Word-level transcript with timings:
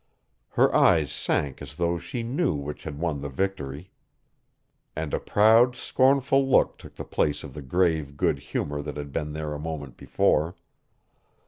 Her 0.53 0.75
eyes 0.75 1.11
sank 1.11 1.61
as 1.61 1.75
though 1.75 1.99
she 1.99 2.23
knew 2.23 2.55
which 2.55 2.85
had 2.85 2.97
won 2.97 3.21
the 3.21 3.29
victory, 3.29 3.91
and 4.95 5.13
a 5.13 5.19
proud, 5.19 5.75
scornful 5.75 6.49
look 6.49 6.79
took 6.79 6.95
the 6.95 7.05
place 7.05 7.43
of 7.43 7.53
the 7.53 7.61
grave 7.61 8.17
good 8.17 8.39
humor 8.39 8.81
that 8.81 8.97
had 8.97 9.11
been 9.11 9.33
there 9.33 9.53
a 9.53 9.59
moment 9.59 9.97
before. 9.97 10.55